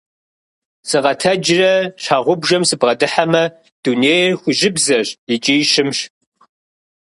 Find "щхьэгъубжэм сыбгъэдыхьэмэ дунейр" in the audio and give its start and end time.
2.01-4.31